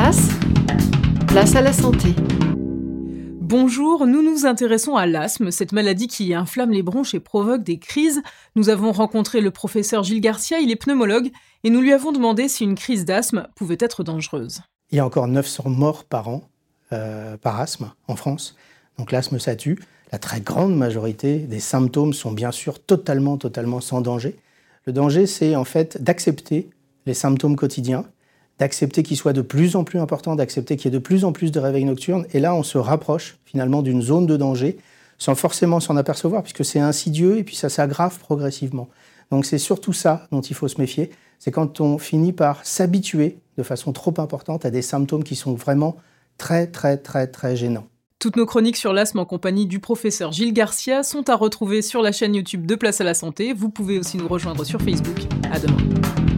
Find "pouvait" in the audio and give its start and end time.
13.56-13.76